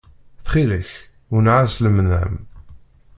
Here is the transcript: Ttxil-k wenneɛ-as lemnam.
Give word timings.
Ttxil-k 0.37 0.89
wenneɛ-as 1.31 1.73
lemnam. 1.83 2.33